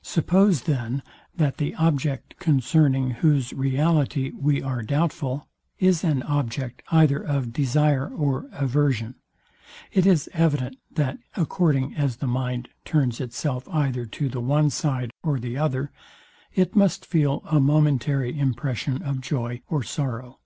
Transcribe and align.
Suppose, 0.00 0.62
then, 0.62 1.02
that 1.36 1.58
the 1.58 1.74
object, 1.74 2.38
concerning 2.38 3.10
whose 3.10 3.52
reality 3.52 4.30
we 4.34 4.62
are 4.62 4.82
doubtful, 4.82 5.46
is 5.78 6.02
an 6.02 6.22
object 6.22 6.82
either 6.90 7.18
of 7.22 7.52
desire 7.52 8.08
or 8.08 8.48
aversion, 8.52 9.14
it 9.92 10.06
is 10.06 10.26
evident, 10.32 10.78
that, 10.92 11.18
according 11.36 11.94
as 11.96 12.16
the 12.16 12.26
mind 12.26 12.70
turns 12.86 13.20
itself 13.20 13.68
either 13.68 14.06
to 14.06 14.30
the 14.30 14.40
one 14.40 14.70
side 14.70 15.10
or 15.22 15.38
the 15.38 15.58
other, 15.58 15.90
it 16.54 16.74
must 16.74 17.04
feel 17.04 17.42
a 17.44 17.60
momentary 17.60 18.38
impression 18.38 19.02
of 19.02 19.20
joy 19.20 19.60
or 19.68 19.82
sorrow. 19.82 20.38